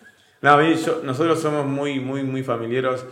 [0.42, 3.06] No, yo, nosotros somos muy, muy, muy familiares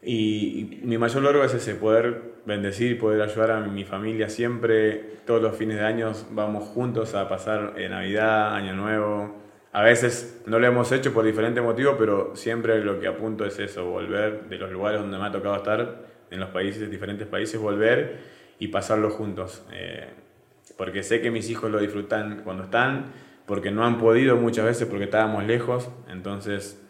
[0.00, 5.18] y, y mi mayor logro es ese, poder bendecir, poder ayudar a mi familia siempre.
[5.26, 9.49] Todos los fines de año vamos juntos a pasar eh, Navidad, Año Nuevo.
[9.72, 13.58] A veces no lo hemos hecho por diferentes motivos, pero siempre lo que apunto es
[13.58, 17.60] eso, volver de los lugares donde me ha tocado estar, en los países, diferentes países,
[17.60, 18.18] volver
[18.58, 19.64] y pasarlo juntos.
[19.72, 20.08] Eh,
[20.76, 23.12] porque sé que mis hijos lo disfrutan cuando están,
[23.46, 26.80] porque no han podido muchas veces porque estábamos lejos, entonces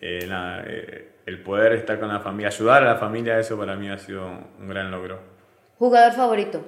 [0.00, 3.76] eh, nada, eh, el poder estar con la familia, ayudar a la familia, eso para
[3.76, 5.20] mí ha sido un gran logro.
[5.78, 6.64] ¿Jugador favorito?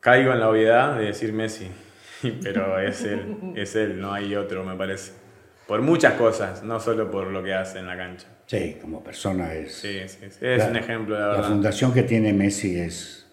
[0.00, 1.70] Caigo en la obviedad de decir Messi,
[2.42, 5.12] pero es él, es él, no hay otro, me parece.
[5.66, 8.26] Por muchas cosas, no solo por lo que hace en la cancha.
[8.46, 9.74] Sí, como persona es.
[9.74, 10.38] Sí, sí, sí.
[10.40, 11.42] es la, un ejemplo, la verdad.
[11.42, 13.30] La fundación que tiene Messi es,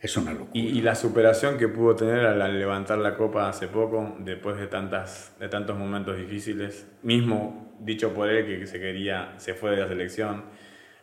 [0.00, 0.50] es una locura.
[0.52, 4.58] Y, y, la superación que pudo tener al, al, levantar la copa hace poco, después
[4.58, 9.70] de, tantas, de tantos momentos difíciles, mismo dicho por él que se quería, se fue
[9.70, 10.44] de la selección,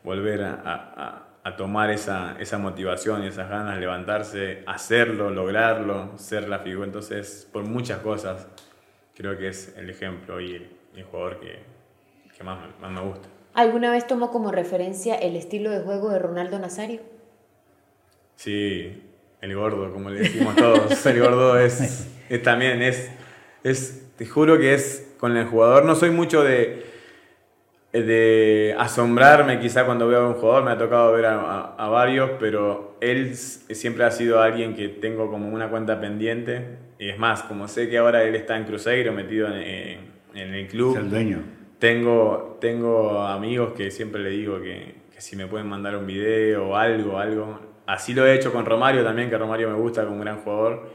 [0.03, 6.49] volver a, a, a tomar esa, esa motivación y esas ganas, levantarse, hacerlo, lograrlo, ser
[6.49, 6.85] la figura.
[6.85, 8.47] Entonces, por muchas cosas,
[9.15, 11.59] creo que es el ejemplo y el, el jugador que,
[12.35, 13.29] que más, más me gusta.
[13.53, 16.99] ¿Alguna vez tomó como referencia el estilo de juego de Ronaldo Nazario?
[18.35, 19.01] Sí,
[19.39, 21.05] el gordo, como le decimos todos.
[21.05, 23.09] el gordo es, es, también, es,
[23.63, 25.85] es, te juro que es con el jugador.
[25.85, 26.85] No soy mucho de,
[28.03, 31.89] de asombrarme quizá cuando veo a un jugador, me ha tocado ver a, a, a,
[31.89, 36.77] varios, pero él siempre ha sido alguien que tengo como una cuenta pendiente.
[36.99, 39.99] Y es más, como sé que ahora él está en Cruzeiro, metido en, en,
[40.33, 40.95] en el club.
[40.97, 41.43] Es el dueño.
[41.79, 46.69] Tengo, tengo amigos que siempre le digo que, que si me pueden mandar un video
[46.69, 50.17] o algo, algo, Así lo he hecho con Romario también, que Romario me gusta como
[50.17, 50.89] un gran jugador.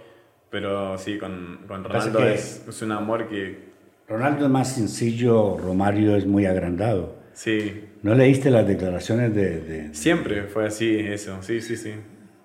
[0.50, 3.71] Pero sí, con, con Ronaldo es, es, un amor que...
[4.12, 7.16] Ronaldo es más sencillo, Romario es muy agrandado.
[7.32, 7.88] Sí.
[8.02, 9.60] ¿No leíste las declaraciones de...?
[9.60, 9.94] de...
[9.94, 11.94] Siempre fue así, eso, sí, sí, sí.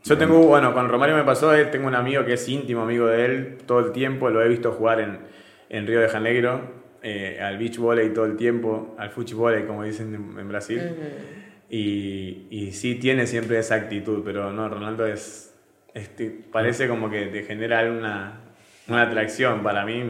[0.05, 3.25] Yo tengo, bueno, con Romario me pasó, tengo un amigo que es íntimo amigo de
[3.25, 5.19] él todo el tiempo, lo he visto jugar en,
[5.67, 6.61] en Río de Janeiro,
[7.03, 10.79] eh, al beach volley todo el tiempo, al volley como dicen en, en Brasil.
[10.79, 11.47] Uh -huh.
[11.69, 15.53] Y, y, sí tiene siempre esa actitud, pero no, Ronaldo es,
[15.93, 16.09] es
[16.49, 18.39] parece como que te genera una,
[18.87, 20.01] una, atracción para mí.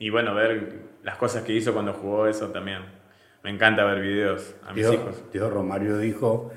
[0.00, 2.80] Y bueno, ver las cosas que hizo cuando jugó eso también.
[3.44, 5.30] Me encanta ver videos a mis tío, hijos.
[5.30, 6.50] Tío Romario dijo,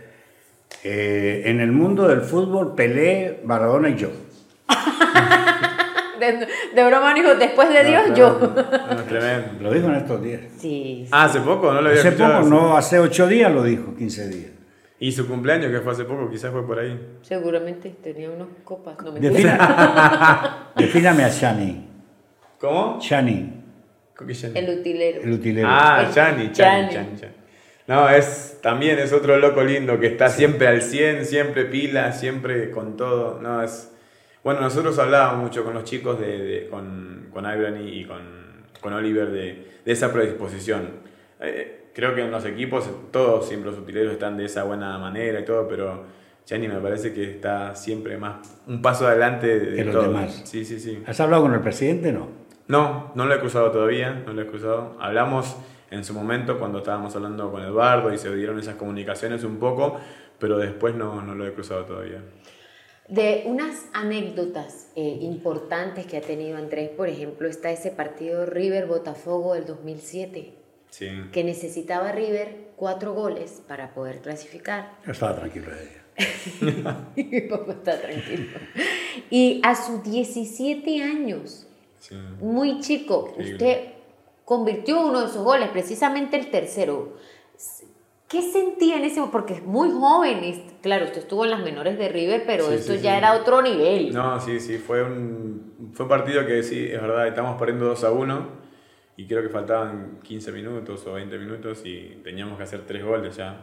[0.84, 4.10] eh, en el mundo del fútbol Pelé, Maradona y yo.
[6.20, 8.40] de, de, broma dijo, después de no, Dios, yo.
[8.40, 9.52] No, tremendo.
[9.62, 10.42] Lo dijo en estos días.
[10.58, 11.08] Sí.
[11.12, 14.30] Ah, hace poco, no lo había Hace poco, no, hace ocho días lo dijo, 15
[14.30, 14.52] días.
[15.00, 17.20] Y su cumpleaños, que fue hace poco, quizás fue por ahí.
[17.22, 18.98] Seguramente tenía unas copas.
[19.04, 21.88] No me Defina, Defíname a Chani.
[22.60, 22.98] ¿Cómo?
[23.00, 23.59] Chani.
[24.56, 25.22] El utilero.
[25.22, 25.68] El utilero.
[25.70, 27.16] Ah, Chani, Chani, Chani.
[27.20, 27.34] Chani.
[27.88, 30.40] No, es, también es otro loco lindo que está sí.
[30.40, 33.40] siempre al 100, siempre pila, siempre con todo.
[33.42, 33.92] No, es,
[34.44, 38.22] bueno, nosotros hablábamos mucho con los chicos, de, de con, con Ibrani y con,
[38.80, 40.88] con Oliver de, de esa predisposición.
[41.42, 45.40] Eh, creo que en los equipos todos siempre los utileros están de esa buena manera
[45.40, 46.04] y todo, pero
[46.46, 50.04] Chani me parece que está siempre más un paso adelante de Que los todo.
[50.04, 50.42] demás.
[50.46, 51.02] Sí, sí, sí.
[51.08, 52.12] ¿Has hablado con el presidente?
[52.12, 52.28] No.
[52.70, 54.96] No, no lo he cruzado todavía, no lo he cruzado.
[55.02, 55.58] Hablamos
[55.92, 60.00] en su momento cuando estábamos hablando con Eduardo y se dieron esas comunicaciones un poco,
[60.38, 62.24] pero después no, no lo he cruzado todavía.
[63.08, 69.56] De unas anécdotas eh, importantes que ha tenido Andrés, por ejemplo, está ese partido River-Botafogo
[69.56, 70.54] del 2007,
[70.92, 71.08] Sí.
[71.32, 74.92] que necesitaba River cuatro goles para poder clasificar.
[75.06, 76.98] Yo estaba tranquilo de ella.
[77.16, 78.46] Mi papá está tranquilo.
[79.32, 81.68] Y a sus 17 años,
[82.00, 82.16] sí.
[82.40, 83.54] muy chico, Increíble.
[83.54, 83.92] usted
[84.46, 87.18] convirtió uno de esos goles, precisamente el tercero.
[88.28, 89.32] ¿Qué sentía en ese momento?
[89.40, 90.44] Porque es muy joven.
[90.44, 93.18] y, claro, usted estuvo en las menores de River, pero Sí, esto sí, ya sí.
[93.18, 94.14] era otro nivel.
[94.14, 98.04] No, sí, sí, fue un, fue un partido que sí, es verdad, estamos perdiendo 2
[98.04, 98.48] a 1
[99.18, 103.36] y creo que faltaban 15 minutos o 20 minutos y teníamos que hacer tres goles
[103.36, 103.62] ya.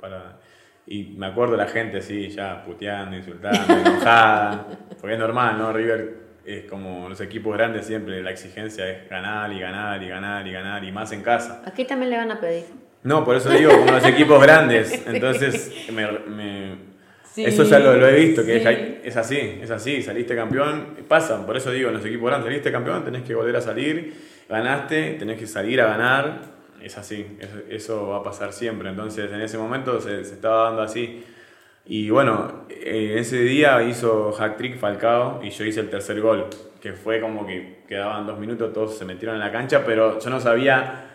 [0.00, 0.40] Para,
[0.86, 4.66] y me acuerdo la gente así, ya puteando, insultando, enojada,
[5.00, 5.72] porque es normal, ¿no?
[5.72, 10.46] River es como los equipos grandes siempre, la exigencia es ganar y ganar y ganar
[10.46, 11.62] y ganar y más en casa.
[11.66, 12.64] Aquí también le van a pedir.
[13.02, 15.04] No, por eso digo, como los equipos grandes.
[15.06, 16.88] Entonces, me, me-
[17.32, 18.68] Sí, eso ya lo, lo he visto, que es, sí.
[18.68, 22.46] ahí- es así, es así, saliste campeón, pasan, por eso digo, en los equipos grandes,
[22.48, 24.14] saliste campeón, tenés que volver a salir,
[24.48, 26.40] ganaste, tenés que salir a ganar,
[26.82, 28.88] es así, eso, eso va a pasar siempre.
[28.88, 31.22] Entonces, en ese momento se, se estaba dando así.
[31.90, 36.44] Y bueno, eh, ese día hizo hack trick Falcao y yo hice el tercer gol,
[36.82, 40.28] que fue como que quedaban dos minutos, todos se metieron en la cancha, pero yo
[40.28, 41.06] no sabía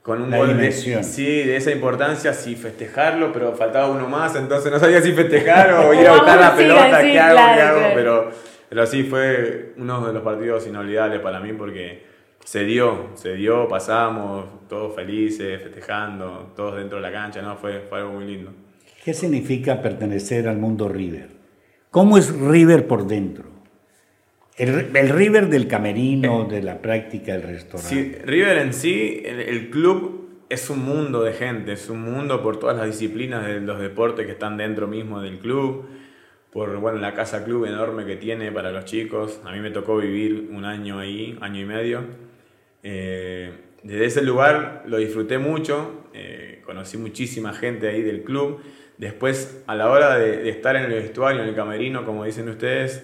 [0.00, 4.34] con un La gol de, sí, de esa importancia si festejarlo, pero faltaba uno más,
[4.34, 7.34] entonces no sabía si festejar o ir a buscar la sí, pelota, sí, qué hago,
[7.34, 7.94] claro, qué hago, claro.
[7.94, 8.30] pero,
[8.70, 12.02] pero sí fue uno de los partidos inolvidables para mí porque
[12.42, 17.80] se dio, se dio, pasamos, todos felices, festejando, todos dentro de la cancha, no, fue,
[17.80, 18.63] fue algo muy lindo.
[19.04, 21.28] ¿Qué significa pertenecer al mundo River?
[21.90, 23.44] ¿Cómo es River por dentro?
[24.56, 27.94] El, el River del camerino, de la práctica del restaurante.
[27.94, 32.42] Sí, River en sí, el, el club es un mundo de gente, es un mundo
[32.42, 35.84] por todas las disciplinas de los deportes que están dentro mismo del club,
[36.50, 39.40] por bueno, la casa club enorme que tiene para los chicos.
[39.44, 42.04] A mí me tocó vivir un año ahí, año y medio.
[42.82, 48.60] Eh, desde ese lugar lo disfruté mucho, eh, conocí muchísima gente ahí del club.
[48.98, 52.48] Después, a la hora de, de estar en el vestuario, en el camerino, como dicen
[52.48, 53.02] ustedes,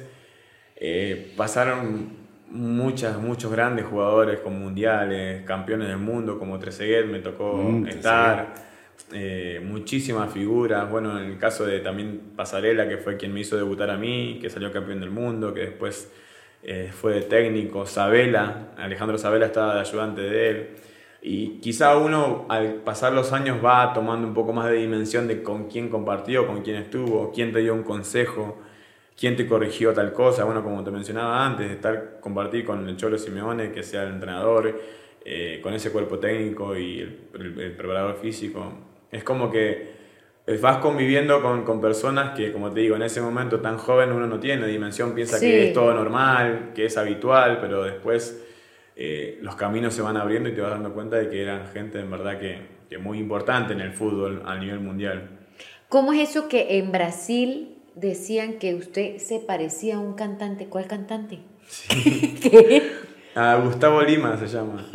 [0.76, 7.82] eh, pasaron muchas, muchos grandes jugadores con mundiales, campeones del mundo como Trezeguet, me tocó
[7.82, 8.54] Mm, estar.
[9.12, 13.56] eh, muchísimas figuras, bueno, en el caso de también Pasarela, que fue quien me hizo
[13.56, 16.10] debutar a mí, que salió campeón del mundo, que después
[16.62, 20.68] eh, fue de técnico, Sabela, Alejandro Sabela estaba de ayudante de él.
[21.22, 25.42] Y quizá uno al pasar los años va tomando un poco más de dimensión de
[25.42, 28.58] con quién compartió, con quién estuvo, quién te dio un consejo,
[29.18, 30.44] quién te corrigió tal cosa.
[30.44, 34.14] Bueno, como te mencionaba antes, de estar compartir con el Cholo Simeone, que sea el
[34.14, 34.80] entrenador,
[35.24, 38.72] eh, con ese cuerpo técnico y el, el- el preparador físico.
[39.12, 40.00] Es como que
[40.62, 44.26] vas conviviendo con, con personas que, como te digo, en ese momento tan joven uno
[44.26, 45.46] no tiene dimensión, piensa Sí.
[45.46, 48.46] que es todo normal, que es habitual, pero después
[49.02, 51.98] eh, los caminos se van abriendo y te vas dando cuenta de que eran gente
[51.98, 52.58] en verdad que,
[52.90, 55.30] que muy importante en el fútbol a nivel mundial.
[55.88, 60.66] ¿Cómo es eso que en Brasil decían que usted se parecía a un cantante?
[60.66, 61.38] ¿Cuál cantante?
[61.88, 62.92] ¿Qué?
[63.34, 64.86] A Gustavo Lima se llama.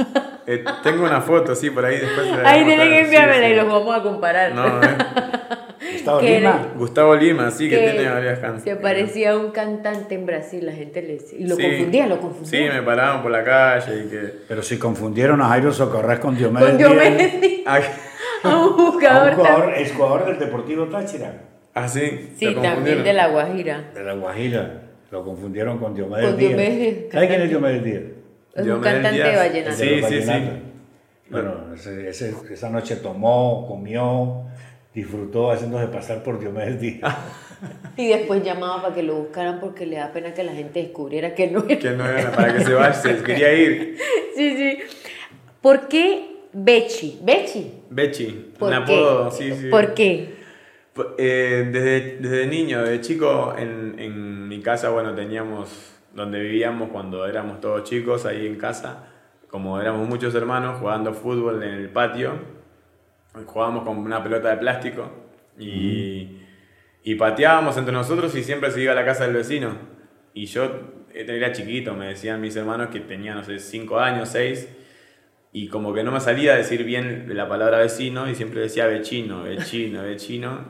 [0.45, 2.31] Eh, tengo una foto, sí, por ahí después.
[2.45, 2.99] Ahí tienen que.
[2.99, 3.53] Sí, enviármela sí.
[3.53, 4.53] y los vamos a comparar.
[4.53, 4.97] No, eh.
[5.93, 6.67] Gustavo que Lima.
[6.77, 8.63] Gustavo Lima, sí, que, Que tiene varias canciones.
[8.63, 11.39] Se parecía a un cantante en Brasil, la gente le decía.
[11.39, 11.61] Y lo Sí.
[11.63, 12.73] confundía, lo Sí, confundía.
[12.73, 14.33] me paraban por la calle y que.
[14.47, 17.85] Pero si confundieron a Jairo Socorrés con Diomedes Con Diomedes Díaz,
[18.43, 21.33] a un a un jugador jugador, es jugador del Deportivo Táchira,
[21.73, 22.31] ah, sí.
[22.37, 23.83] Sí, ¿te también de La Guajira.
[23.93, 24.81] de la Guajira.
[25.11, 26.49] Lo confundieron con Diomedes Con Díaz.
[26.49, 28.03] Diomedes Díaz, ¿Sabe quién es Diomedes Díaz?
[28.55, 29.31] Es un cantante Díaz.
[29.31, 29.75] de vallenato.
[29.75, 30.31] Sí, sí, sí.
[31.29, 34.43] Bueno, ese- ese- esa noche tomó, comió,
[34.95, 37.15] disfrutó haciéndose pasar por Diomedes Díaz.
[37.97, 41.33] Y después llamaba para que lo buscaran porque le da pena que la gente descubriera
[41.33, 41.79] que no era.
[41.79, 43.97] Que no era para que se vaya, se quería ir.
[44.35, 44.77] Sí, sí.
[45.61, 47.19] ¿Por qué Bechi?
[47.23, 47.71] ¿Bechi?
[47.89, 48.93] Bechi, ¿Por un qué?
[48.93, 49.67] apodo, sí, sí.
[49.69, 50.35] ¿Por qué?
[51.17, 57.25] Eh, desde, desde niño, de chico, en, en mi casa, bueno, teníamos donde vivíamos cuando
[57.25, 59.07] éramos todos chicos, ahí en casa,
[59.49, 62.33] como éramos muchos hermanos jugando fútbol en el patio,
[63.45, 65.11] jugábamos con una pelota de plástico
[65.59, 66.41] y,
[67.03, 69.77] y pateábamos entre nosotros y siempre se iba a la casa del vecino.
[70.33, 70.69] Y yo
[71.13, 74.67] era chiquito, me decían mis hermanos que tenía, no sé, 5 años, 6,
[75.53, 78.87] y como que no me salía a decir bien la palabra vecino y siempre decía
[78.87, 80.65] vecino, vecino, vecino,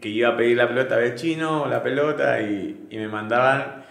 [0.00, 3.84] que iba a pedir la pelota vecino, la pelota y, y me mandaban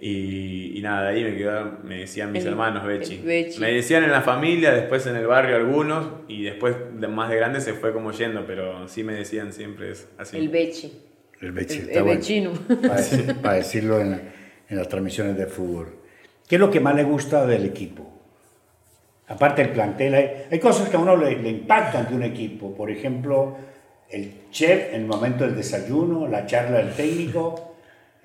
[0.00, 3.18] y, y nada, de ahí me quedaron, me decían mis El- hermanos Bechi.
[3.58, 7.36] Me decían en la familia, después en el barrio algunos y después de más de
[7.36, 10.36] grande se fue como yendo, pero sí me decían siempre es así.
[10.36, 10.92] El Bechi.
[11.40, 12.18] El Bechi, El, el bueno.
[12.20, 12.52] vecino.
[12.82, 14.20] Para, decir- para decirlo en,
[14.68, 15.94] en las transmisiones de fútbol.
[16.48, 18.04] ¿Qué es lo que más le gusta del equipo?
[19.28, 22.74] Aparte del plantel, hay, hay cosas que a uno le, le impactan de un equipo.
[22.74, 23.56] Por ejemplo,
[24.10, 27.76] el chef en el momento del desayuno, la charla del técnico,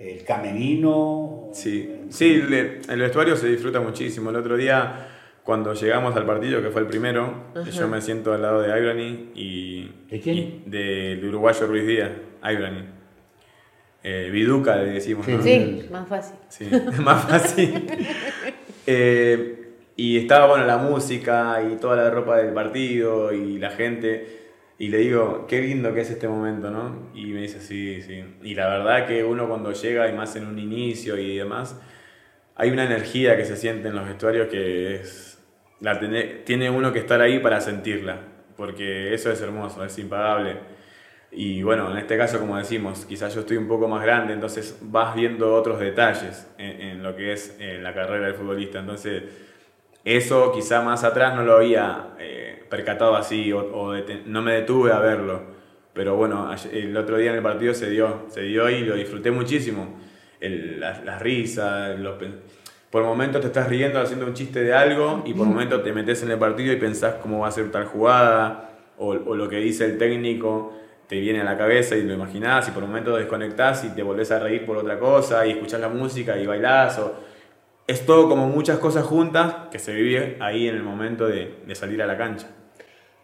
[0.04, 1.50] el camerino.
[1.54, 4.30] Sí, sí le- el vestuario se disfruta muchísimo.
[4.30, 5.08] El otro día,
[5.44, 9.32] cuando llegamos al partido, que fue el primero, yo me siento al lado de Ibrani
[9.36, 9.92] y.
[10.10, 10.64] ¿De quién?
[10.66, 12.12] del uruguayo Ruiz Díaz,
[12.44, 12.84] Ibrani.
[14.06, 15.26] Eh, Viduca le decimos.
[15.28, 15.42] ¿no?
[15.42, 16.36] Sí, más fácil.
[16.50, 16.66] Sí,
[17.02, 17.88] más fácil.
[18.86, 19.60] Eh,
[19.96, 24.43] y estaba bueno la música y toda la ropa del partido y la gente.
[24.84, 27.10] Y le digo, qué lindo que es este momento, ¿no?
[27.16, 28.22] Y me dice, sí, sí.
[28.44, 31.80] Y la verdad que uno cuando llega, y más en un inicio y demás,
[32.54, 35.40] hay una energía que se siente en los vestuarios que es.
[35.80, 36.02] La
[36.44, 38.18] tiene, uno que estar ahí para sentirla,
[38.58, 40.58] porque eso es hermoso, es impagable.
[41.32, 44.78] Y bueno, en este caso, como decimos, quizás yo estoy un poco más grande, entonces
[44.82, 48.80] vas viendo otros detalles en, en lo que es eh, la carrera del futbolista.
[48.80, 49.24] Entonces,
[50.06, 53.94] eso quizá más atrás no lo había eh, percatado así o,
[54.26, 55.42] no me detuve a verlo.
[55.94, 59.32] Pero bueno, el otro día en el partido se dio, se dio y lo disfruté
[59.32, 60.00] muchísimo.
[60.40, 62.16] El- las, las risas, los
[62.90, 66.22] por momentos te estás riendo haciendo un chiste de algo y por momentos te metes
[66.24, 69.58] en el partido y pensás cómo va a ser tal jugada o, o lo que
[69.58, 70.74] dice el técnico
[71.08, 74.32] te viene a la cabeza y lo imaginás y por momentos desconectás y te volvés
[74.32, 77.16] a reír por otra cosa y escuchás la música y bailás o,
[77.88, 81.76] es todo como muchas cosas juntas que se vive ahí en el momento de, de
[81.76, 82.50] salir a la cancha.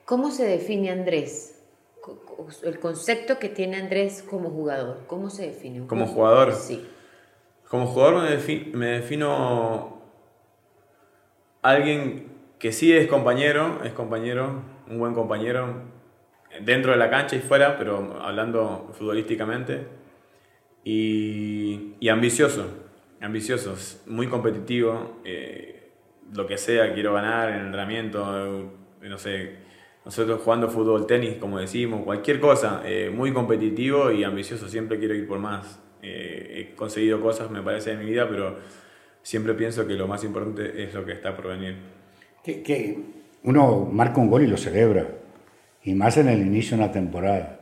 [0.06, 1.56] ¿Cómo se define Andrés?
[2.64, 5.02] El concepto que tiene Andrés como jugador.
[5.08, 5.86] ¿Cómo se define?
[5.88, 6.54] Como jugador.
[6.54, 6.88] Sí.
[7.68, 10.02] Como jugador me, me defino
[11.62, 15.84] alguien que sí es compañero, es compañero, un buen compañero
[16.62, 19.88] dentro de la cancha y fuera, pero hablando futbolísticamente.
[20.84, 22.66] Y, y ambicioso,
[23.22, 25.92] ambicioso, es muy competitivo, eh,
[26.34, 28.70] lo que sea, quiero ganar en entrenamiento,
[29.02, 29.58] eh, no sé,
[30.06, 35.14] nosotros jugando fútbol, tenis, como decimos, cualquier cosa, eh, muy competitivo y ambicioso, siempre quiero
[35.14, 35.80] ir por más.
[36.02, 38.58] He conseguido cosas, me parece, en mi vida, pero
[39.22, 41.76] siempre pienso que lo más importante es lo que está por venir.
[42.42, 42.98] Que
[43.44, 45.08] uno marca un gol y lo celebra.
[45.84, 47.60] Y más en el inicio de una temporada.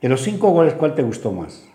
[0.00, 1.66] De los cinco goles, ¿cuál te gustó más?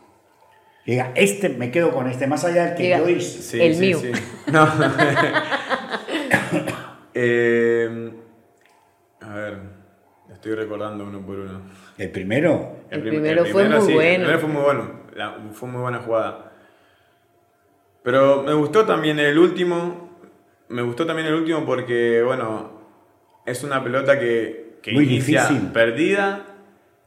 [0.85, 3.41] Diga, este me quedo con este, más allá del que Diga, yo hice.
[3.41, 3.99] Sí, El sí, mío.
[3.99, 4.11] sí.
[4.51, 4.67] No.
[7.17, 8.11] Eh,
[9.21, 9.57] a ver,
[10.33, 11.61] estoy recordando uno por uno.
[11.97, 14.11] El primero, El prim- primero fue muy sí, bueno.
[14.11, 14.99] El primero fue muy bueno.
[15.15, 16.51] La- fue muy buena jugada.
[18.03, 20.09] Pero me gustó también el último.
[20.67, 22.81] Me gustó también el último porque, bueno,
[23.45, 25.71] es una pelota que, que Muy inicia difícil.
[25.71, 26.45] perdida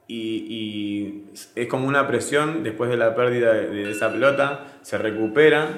[0.09, 0.17] y,
[0.49, 4.65] y es como una presión después de la pérdida de, de esa pelota.
[4.83, 5.69] Se recupera,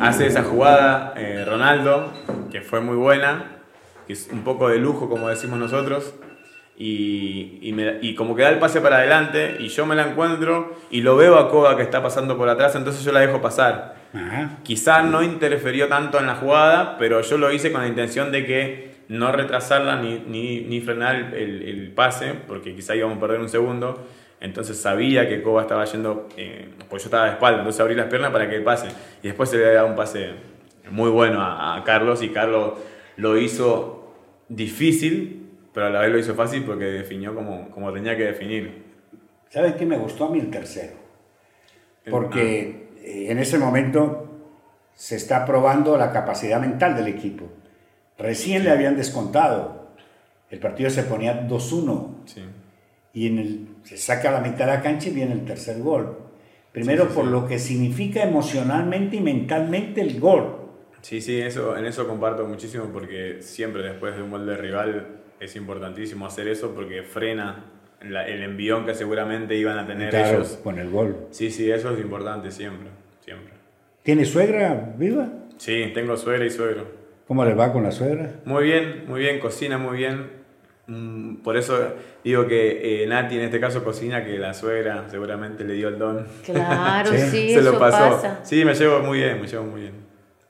[0.00, 2.12] hace esa jugada eh, Ronaldo,
[2.52, 3.56] que fue muy buena,
[4.06, 6.14] que es un poco de lujo, como decimos nosotros
[6.76, 10.08] y, y, me- y como que da el pase para adelante y yo me la
[10.08, 13.40] encuentro y lo veo a Koga que está pasando por atrás, entonces yo la dejo
[13.40, 13.96] pasar.
[14.14, 14.58] Ajá.
[14.62, 18.44] Quizá no interfirió tanto en la jugada, pero yo lo hice con la intención de
[18.46, 23.20] que no retrasarla ni, ni, ni frenar el, el- el pase, porque quizá íbamos a
[23.20, 24.06] perder un segundo.
[24.40, 28.06] Entonces sabía que Koga estaba yendo, eh, pues yo estaba de espalda, entonces abrí las
[28.06, 28.88] piernas para que él pase.
[29.22, 30.30] Y después se le da un pase
[30.90, 32.72] muy bueno a, a Carlos y Carlos
[33.18, 34.14] lo hizo
[34.48, 38.84] difícil, pero a la vez lo hizo fácil porque definió como, como tenía que definir.
[39.50, 40.94] ¿Saben qué me gustó a mí el tercero?
[42.10, 44.26] Porque eh, en ese momento
[44.94, 47.46] se está probando la capacidad mental del equipo.
[48.20, 49.88] Recién le habían descontado.
[50.50, 52.42] El partido se ponía 2-1 Sí.
[53.14, 55.80] y en el, se saca a la mitad de la cancha y viene el tercer
[55.80, 56.18] gol.
[56.72, 60.56] Primero Sí, sí, por lo que significa emocionalmente y mentalmente el gol.
[61.02, 65.06] Sí, sí, eso, en eso comparto muchísimo porque siempre después de un gol de rival
[65.40, 67.64] es importantísimo hacer eso porque frena
[68.02, 70.58] la- el envión que seguramente iban a tener Claro, ellos.
[70.62, 71.26] con el gol.
[71.30, 72.88] Sí, sí, eso es importante siempre,
[73.24, 73.52] siempre.
[74.02, 75.28] ¿Tiene suegra viva?
[75.58, 76.99] Sí, tengo suegra y suegro.
[77.30, 78.28] ¿Cómo le va con la suegra?
[78.44, 80.32] Muy bien, muy bien, cocina muy bien.
[80.88, 81.78] Mm, Por eso
[82.24, 85.96] digo que eh, Nati en este caso cocina que la suegra seguramente le dio el
[86.00, 86.26] don.
[86.44, 87.18] Claro, Sí.
[87.30, 88.16] sí, Se eso lo pasó.
[88.16, 88.40] pasa.
[88.42, 89.92] Sí, me llevo muy bien, me llevo muy bien.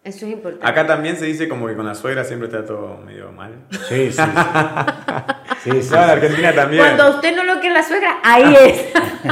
[0.03, 0.67] Eso es importante.
[0.67, 3.53] Acá también se dice como que con la suegra siempre está todo medio mal.
[3.87, 4.13] Sí, sí.
[4.13, 4.23] sí.
[5.63, 6.19] Sí, sí, Claro, en.
[6.19, 6.83] Argentina también.
[6.83, 8.87] Cuando a usted no lo quiere la suegra, ahí es.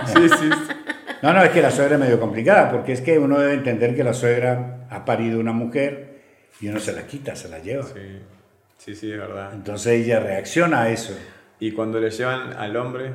[0.12, 0.72] Sí, sí, sí.
[1.22, 3.96] No, no, es que la suegra es medio complicada, porque es que uno debe entender
[3.96, 6.07] que la suegra ha parido una mujer
[6.61, 7.84] y uno se la quita, se la lleva.
[7.84, 8.20] Sí,
[8.78, 9.52] sí, sí, es verdad.
[9.54, 11.16] Entonces ella reacciona a eso.
[11.61, 13.12] Y cuando le llevan al hombre,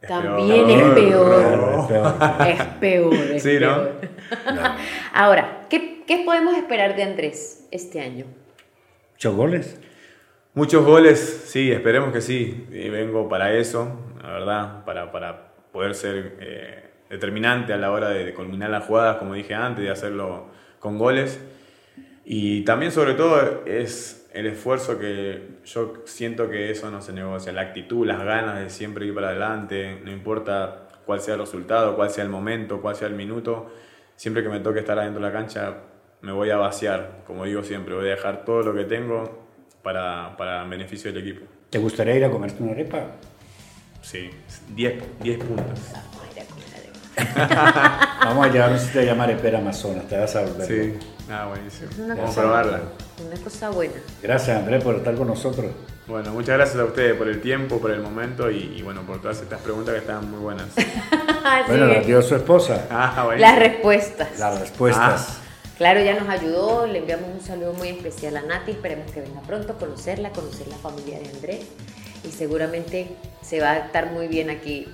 [0.00, 0.80] es También peor.
[0.80, 1.40] es peor.
[1.40, 2.48] Claro, es peor.
[2.48, 3.14] Es peor.
[3.14, 3.88] es Sí, ¿no?
[5.12, 8.26] Ahora, ¿qué, ¿qué podemos esperar de Andrés este año?
[9.14, 9.80] ¿Ocho goles?
[10.54, 12.66] Muchos goles, sí, esperemos que sí.
[12.72, 18.08] Y vengo para eso, la verdad, para, para poder ser eh, determinante a la hora
[18.08, 20.46] de, de culminar las jugadas, como dije antes, de hacerlo
[20.80, 21.40] con goles.
[22.32, 27.50] Y también, sobre todo, es el esfuerzo que yo siento que eso no se negocia.
[27.50, 31.96] La actitud, las ganas de siempre ir para adelante, no importa cuál sea el resultado,
[31.96, 33.72] cuál sea el momento, cuál sea el minuto.
[34.14, 35.78] Siempre que me toque estar adentro de la cancha,
[36.20, 39.48] me voy a vaciar, como digo siempre, voy a dejar todo lo que tengo
[39.82, 41.46] para, para beneficio del equipo.
[41.68, 43.06] ¿Te gustaría ir a comerte una arepa?
[44.02, 44.30] Sí,
[44.76, 45.80] 10 10 puntos.
[47.36, 50.66] Vamos a a a llevar un sitio llamar Arepera Amazonas, te vas a volver.
[50.66, 50.98] Sí,
[51.30, 51.90] ah, buenísimo.
[51.98, 52.80] Una Vamos a cosa- probarla.
[53.26, 53.94] Una cosa buena.
[54.22, 55.66] Gracias Andrés por estar con nosotros.
[56.06, 59.20] Bueno, muchas gracias a ustedes por el tiempo, por el momento y, y bueno, por
[59.22, 60.66] todas estas preguntas que estaban muy buenas.
[61.66, 62.86] Bueno, las dio su esposa.
[62.90, 63.50] Ah, buenísimo.
[63.50, 64.38] Las respuestas.
[64.38, 65.38] Las respuestas.
[65.78, 69.40] Claro, ya nos ayudó, le enviamos un saludo muy especial a Nati, esperemos que venga
[69.40, 71.60] pronto a conocerla, conocer la familia de Andrés
[72.22, 74.86] y seguramente se va a estar muy bien aquí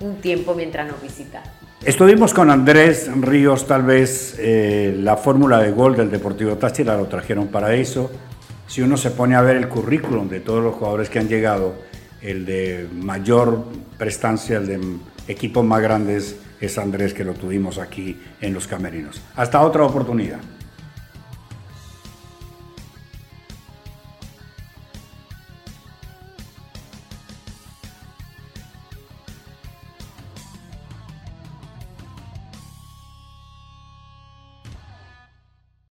[0.00, 1.42] un tiempo mientras nos visita.
[1.84, 7.06] Estuvimos con Andrés Ríos, tal vez eh, la fórmula de gol del Deportivo Táchira lo
[7.06, 8.10] trajeron para eso.
[8.66, 11.74] Si uno se pone a ver el currículum de todos los jugadores que han llegado,
[12.20, 13.64] el de mayor
[13.96, 14.78] prestancia, el de
[15.26, 19.22] equipos más grandes, es Andrés que lo tuvimos aquí en los Camerinos.
[19.34, 20.40] Hasta otra oportunidad.